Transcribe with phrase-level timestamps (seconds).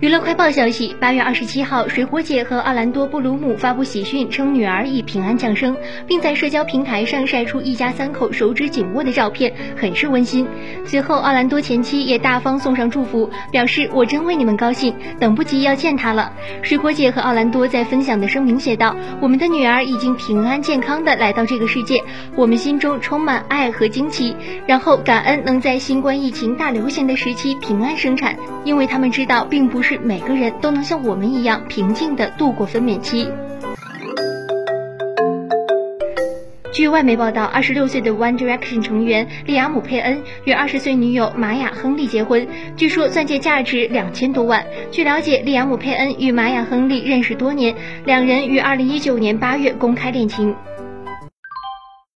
[0.00, 5.74] 娱乐快报消息：八月二十七号，水果姐和奥兰多·布鲁姆发布喜讯，称女儿已平安降生，
[6.06, 10.46] 并在社交平台上晒出一家三口手指紧握的照片，很是温馨。
[10.84, 16.30] 随后，奥兰多前妻也大方送上祝福，表示：“我真为你们高兴，等不及要见她了。”
[16.60, 22.02] 水果姐和奥兰多在分享的声明写道：“我们的女儿已经平安健康的来到这个世界，
[22.36, 24.36] 我们心中充满爱和惊奇。
[24.66, 33.28] 然后感恩能在新冠疫情大流行的时期平安生产，因为他们知道，并不是。”每个人都能像我们一样平静地度过分娩期。
[36.72, 44.64] 据外媒报道，二十六岁的 One Direction 成员利亚姆·佩恩与二十岁女友玛雅·亨利结婚，据说钻戒价值两千多万。
[44.90, 50.54] 据了解，利亚姆·佩恩与玛雅·亨利认识多年，两人于二零一九年八月公开恋情。